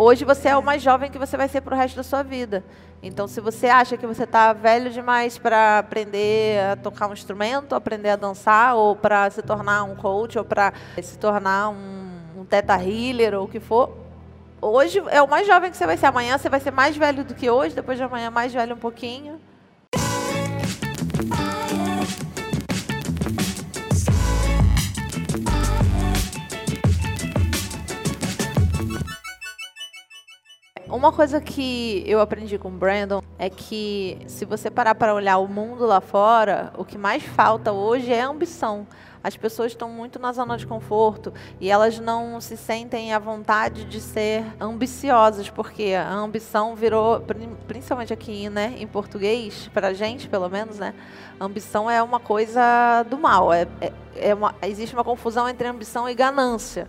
Hoje 0.00 0.24
você 0.24 0.50
é 0.50 0.56
o 0.56 0.62
mais 0.62 0.80
jovem 0.80 1.10
que 1.10 1.18
você 1.18 1.36
vai 1.36 1.48
ser 1.48 1.60
para 1.60 1.74
o 1.74 1.76
resto 1.76 1.96
da 1.96 2.04
sua 2.04 2.22
vida. 2.22 2.62
Então, 3.02 3.26
se 3.26 3.40
você 3.40 3.66
acha 3.66 3.96
que 3.96 4.06
você 4.06 4.22
está 4.22 4.52
velho 4.52 4.92
demais 4.92 5.38
para 5.38 5.80
aprender 5.80 6.60
a 6.70 6.76
tocar 6.76 7.08
um 7.08 7.12
instrumento, 7.12 7.74
aprender 7.74 8.10
a 8.10 8.14
dançar, 8.14 8.76
ou 8.76 8.94
para 8.94 9.28
se 9.28 9.42
tornar 9.42 9.82
um 9.82 9.96
coach, 9.96 10.38
ou 10.38 10.44
para 10.44 10.72
se 11.02 11.18
tornar 11.18 11.70
um, 11.70 12.12
um 12.36 12.44
teta 12.44 12.76
healer, 12.80 13.34
ou 13.34 13.46
o 13.46 13.48
que 13.48 13.58
for, 13.58 13.92
hoje 14.62 15.02
é 15.08 15.20
o 15.20 15.26
mais 15.26 15.48
jovem 15.48 15.68
que 15.68 15.76
você 15.76 15.84
vai 15.84 15.96
ser. 15.96 16.06
Amanhã 16.06 16.38
você 16.38 16.48
vai 16.48 16.60
ser 16.60 16.70
mais 16.70 16.96
velho 16.96 17.24
do 17.24 17.34
que 17.34 17.50
hoje, 17.50 17.74
depois 17.74 17.98
de 17.98 18.04
amanhã 18.04 18.30
mais 18.30 18.54
velho 18.54 18.76
um 18.76 18.78
pouquinho. 18.78 19.40
Uma 30.90 31.12
coisa 31.12 31.38
que 31.38 32.02
eu 32.06 32.18
aprendi 32.18 32.56
com 32.56 32.68
o 32.68 32.72
Brandon 32.72 33.20
é 33.38 33.50
que 33.50 34.18
se 34.26 34.46
você 34.46 34.70
parar 34.70 34.94
para 34.94 35.14
olhar 35.14 35.36
o 35.36 35.46
mundo 35.46 35.84
lá 35.84 36.00
fora, 36.00 36.72
o 36.78 36.84
que 36.84 36.96
mais 36.96 37.22
falta 37.22 37.72
hoje 37.72 38.10
é 38.10 38.22
ambição. 38.22 38.86
As 39.22 39.36
pessoas 39.36 39.72
estão 39.72 39.90
muito 39.90 40.18
na 40.18 40.32
zona 40.32 40.56
de 40.56 40.66
conforto 40.66 41.30
e 41.60 41.70
elas 41.70 42.00
não 42.00 42.40
se 42.40 42.56
sentem 42.56 43.12
à 43.12 43.18
vontade 43.18 43.84
de 43.84 44.00
ser 44.00 44.42
ambiciosas, 44.58 45.50
porque 45.50 45.92
a 45.92 46.10
ambição 46.10 46.74
virou, 46.74 47.22
principalmente 47.66 48.14
aqui, 48.14 48.48
né, 48.48 48.74
em 48.78 48.86
português, 48.86 49.68
para 49.74 49.88
a 49.88 49.92
gente, 49.92 50.26
pelo 50.26 50.48
menos, 50.48 50.78
né, 50.78 50.94
ambição 51.38 51.90
é 51.90 52.02
uma 52.02 52.18
coisa 52.18 53.02
do 53.10 53.18
mal. 53.18 53.52
É, 53.52 53.66
é, 53.82 53.92
é 54.14 54.34
uma, 54.34 54.54
existe 54.62 54.94
uma 54.94 55.04
confusão 55.04 55.46
entre 55.46 55.68
ambição 55.68 56.08
e 56.08 56.14
ganância. 56.14 56.88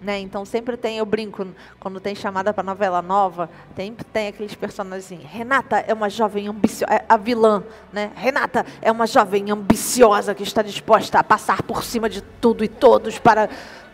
Né? 0.00 0.20
Então 0.20 0.44
sempre 0.44 0.76
tem, 0.76 0.98
eu 0.98 1.04
brinco, 1.04 1.44
quando 1.80 1.98
tem 1.98 2.14
chamada 2.14 2.54
para 2.54 2.62
novela 2.62 3.02
nova, 3.02 3.50
sempre 3.74 4.04
tem 4.04 4.28
aqueles 4.28 4.54
personagens 4.54 5.06
assim, 5.06 5.26
Renata 5.26 5.78
é 5.78 5.92
uma 5.92 6.08
jovem 6.08 6.46
ambiciosa, 6.46 6.94
é 6.94 7.04
a 7.08 7.16
vilã, 7.16 7.64
né? 7.92 8.12
Renata 8.14 8.64
é 8.80 8.92
uma 8.92 9.08
jovem 9.08 9.50
ambiciosa 9.50 10.36
que 10.36 10.44
está 10.44 10.62
disposta 10.62 11.18
a 11.18 11.24
passar 11.24 11.64
por 11.64 11.82
cima 11.82 12.08
de 12.08 12.22
tudo 12.22 12.62
e 12.62 12.68
todos 12.68 13.18
para 13.18 13.50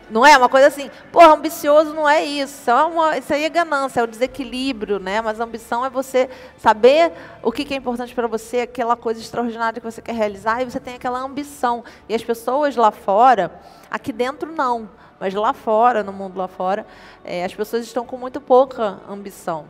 não 0.09 0.25
é 0.25 0.37
uma 0.37 0.47
coisa 0.47 0.67
assim, 0.67 0.89
porra, 1.11 1.33
ambicioso 1.33 1.93
não 1.93 2.07
é 2.07 2.23
isso. 2.23 2.69
É 2.69 2.83
uma, 2.83 3.17
isso 3.17 3.33
aí 3.33 3.43
é 3.43 3.49
ganância, 3.49 3.99
é 3.99 4.03
o 4.03 4.07
desequilíbrio, 4.07 4.99
né? 4.99 5.21
Mas 5.21 5.39
ambição 5.39 5.85
é 5.85 5.89
você 5.89 6.29
saber 6.57 7.11
o 7.41 7.51
que, 7.51 7.65
que 7.65 7.73
é 7.73 7.77
importante 7.77 8.13
para 8.13 8.27
você, 8.27 8.61
aquela 8.61 8.95
coisa 8.95 9.19
extraordinária 9.19 9.79
que 9.79 9.85
você 9.85 10.01
quer 10.01 10.15
realizar, 10.15 10.61
e 10.61 10.65
você 10.65 10.79
tem 10.79 10.95
aquela 10.95 11.19
ambição. 11.19 11.83
E 12.07 12.15
as 12.15 12.23
pessoas 12.23 12.75
lá 12.75 12.91
fora, 12.91 13.59
aqui 13.89 14.11
dentro 14.11 14.51
não. 14.51 14.89
Mas 15.19 15.33
lá 15.33 15.53
fora, 15.53 16.03
no 16.03 16.11
mundo 16.11 16.37
lá 16.37 16.47
fora, 16.47 16.85
é, 17.23 17.45
as 17.45 17.53
pessoas 17.55 17.83
estão 17.83 18.05
com 18.05 18.17
muito 18.17 18.41
pouca 18.41 18.99
ambição. 19.09 19.65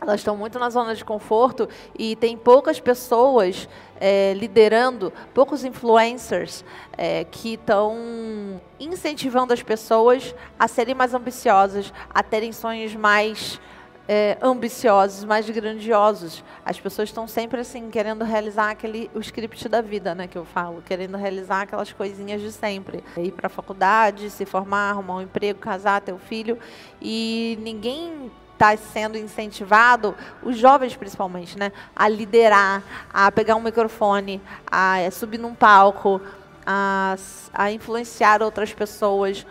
Elas 0.00 0.20
estão 0.20 0.36
muito 0.36 0.58
na 0.58 0.70
zona 0.70 0.94
de 0.94 1.04
conforto 1.04 1.68
e 1.98 2.16
tem 2.16 2.36
poucas 2.36 2.80
pessoas 2.80 3.68
é, 4.00 4.32
liderando, 4.34 5.12
poucos 5.34 5.64
influencers 5.64 6.64
é, 6.96 7.24
que 7.24 7.54
estão 7.54 8.60
incentivando 8.78 9.52
as 9.52 9.62
pessoas 9.62 10.34
a 10.58 10.66
serem 10.66 10.94
mais 10.94 11.12
ambiciosas, 11.12 11.92
a 12.08 12.22
terem 12.22 12.50
sonhos 12.50 12.94
mais 12.94 13.60
é, 14.08 14.38
ambiciosos, 14.42 15.22
mais 15.22 15.48
grandiosos. 15.48 16.42
As 16.64 16.80
pessoas 16.80 17.10
estão 17.10 17.28
sempre 17.28 17.60
assim 17.60 17.90
querendo 17.90 18.24
realizar 18.24 18.70
aquele 18.70 19.10
o 19.14 19.20
script 19.20 19.68
da 19.68 19.80
vida, 19.80 20.14
né, 20.16 20.26
que 20.26 20.36
eu 20.36 20.44
falo, 20.44 20.82
querendo 20.82 21.16
realizar 21.16 21.62
aquelas 21.62 21.92
coisinhas 21.92 22.40
de 22.40 22.50
sempre, 22.50 23.04
ir 23.16 23.32
para 23.32 23.46
a 23.46 23.50
faculdade, 23.50 24.30
se 24.30 24.44
formar, 24.44 24.90
arrumar 24.90 25.16
um 25.16 25.20
emprego, 25.22 25.60
casar, 25.60 26.00
ter 26.00 26.12
um 26.12 26.18
filho, 26.18 26.58
e 27.00 27.56
ninguém 27.60 28.32
está 28.60 28.76
sendo 28.76 29.16
incentivado, 29.16 30.14
os 30.42 30.58
jovens 30.58 30.94
principalmente, 30.94 31.58
né, 31.58 31.72
a 31.96 32.06
liderar, 32.06 32.82
a 33.10 33.32
pegar 33.32 33.56
um 33.56 33.62
microfone, 33.62 34.38
a 34.70 35.10
subir 35.10 35.38
num 35.38 35.54
palco, 35.54 36.20
a, 36.66 37.16
a 37.54 37.72
influenciar 37.72 38.42
outras 38.42 38.74
pessoas. 38.74 39.46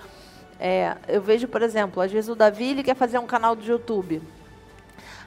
É, 0.59 0.95
eu 1.07 1.23
vejo, 1.23 1.47
por 1.47 1.63
exemplo, 1.63 2.03
às 2.03 2.11
vezes 2.11 2.29
o 2.29 2.35
Davi 2.35 2.65
ele 2.65 2.83
quer 2.83 2.95
fazer 2.95 3.17
um 3.17 3.25
canal 3.25 3.55
do 3.55 3.65
YouTube. 3.65 4.21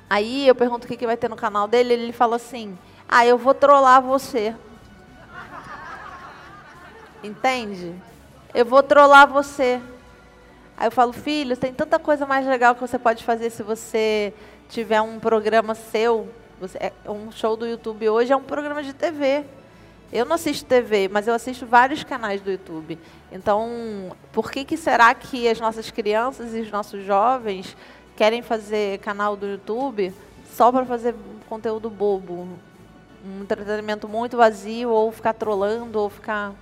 Aí 0.08 0.46
eu 0.46 0.54
pergunto 0.54 0.84
o 0.84 0.88
que, 0.88 0.96
que 0.96 1.06
vai 1.06 1.16
ter 1.16 1.28
no 1.28 1.36
canal 1.36 1.66
dele, 1.66 1.92
ele 1.94 2.12
fala 2.12 2.36
assim: 2.36 2.78
Ah, 3.08 3.26
eu 3.26 3.36
vou 3.36 3.54
trollar 3.54 4.00
você. 4.00 4.54
Entende? 7.24 7.94
Eu 8.54 8.64
vou 8.64 8.82
trollar 8.82 9.26
você. 9.26 9.80
Aí 10.82 10.88
eu 10.88 10.90
falo, 10.90 11.12
filho, 11.12 11.56
tem 11.56 11.72
tanta 11.72 11.96
coisa 11.96 12.26
mais 12.26 12.44
legal 12.44 12.74
que 12.74 12.80
você 12.80 12.98
pode 12.98 13.22
fazer 13.22 13.50
se 13.50 13.62
você 13.62 14.34
tiver 14.68 15.00
um 15.00 15.20
programa 15.20 15.76
seu. 15.76 16.28
Você, 16.60 16.76
é, 16.76 16.92
um 17.08 17.30
show 17.30 17.56
do 17.56 17.64
YouTube 17.64 18.08
hoje 18.08 18.32
é 18.32 18.36
um 18.36 18.42
programa 18.42 18.82
de 18.82 18.92
TV. 18.92 19.44
Eu 20.12 20.24
não 20.24 20.34
assisto 20.34 20.64
TV, 20.64 21.06
mas 21.06 21.28
eu 21.28 21.34
assisto 21.34 21.64
vários 21.64 22.02
canais 22.02 22.40
do 22.40 22.50
YouTube. 22.50 22.98
Então, 23.30 24.10
por 24.32 24.50
que, 24.50 24.64
que 24.64 24.76
será 24.76 25.14
que 25.14 25.48
as 25.48 25.60
nossas 25.60 25.88
crianças 25.88 26.52
e 26.52 26.62
os 26.62 26.70
nossos 26.72 27.04
jovens 27.04 27.76
querem 28.16 28.42
fazer 28.42 28.98
canal 28.98 29.36
do 29.36 29.46
YouTube 29.46 30.12
só 30.52 30.72
para 30.72 30.84
fazer 30.84 31.14
conteúdo 31.48 31.88
bobo, 31.88 32.48
um 33.24 33.42
entretenimento 33.42 34.08
muito 34.08 34.36
vazio, 34.36 34.90
ou 34.90 35.12
ficar 35.12 35.34
trolando, 35.34 36.00
ou 36.00 36.10
ficar. 36.10 36.52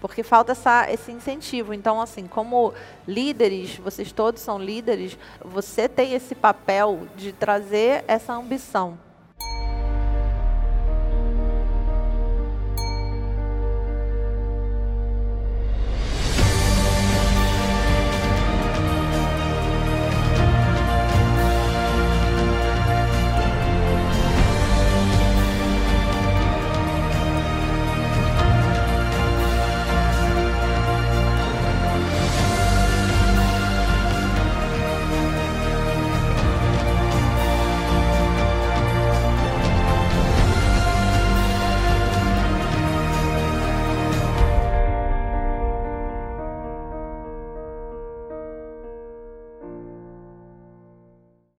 Porque 0.00 0.22
falta 0.22 0.52
essa, 0.52 0.90
esse 0.90 1.12
incentivo. 1.12 1.74
Então, 1.74 2.00
assim, 2.00 2.26
como 2.26 2.72
líderes, 3.06 3.76
vocês 3.76 4.12
todos 4.12 4.40
são 4.40 4.58
líderes, 4.58 5.18
você 5.44 5.88
tem 5.88 6.14
esse 6.14 6.34
papel 6.34 7.06
de 7.16 7.32
trazer 7.32 8.04
essa 8.08 8.32
ambição. 8.32 8.98